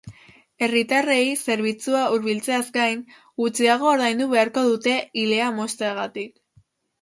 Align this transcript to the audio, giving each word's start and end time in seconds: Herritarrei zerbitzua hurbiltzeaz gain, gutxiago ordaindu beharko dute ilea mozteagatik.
Herritarrei 0.67 1.25
zerbitzua 1.47 2.01
hurbiltzeaz 2.13 2.63
gain, 2.77 3.03
gutxiago 3.43 3.89
ordaindu 3.91 4.27
beharko 4.33 4.65
dute 4.71 4.97
ilea 5.27 5.53
mozteagatik. 5.61 6.35